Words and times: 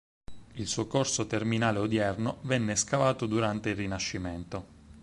Il 0.53 0.65
suo 0.65 0.87
corso 0.87 1.27
terminale 1.27 1.77
odierno 1.77 2.39
venne 2.45 2.75
scavato 2.75 3.27
durante 3.27 3.69
il 3.69 3.75
rinascimento. 3.75 4.65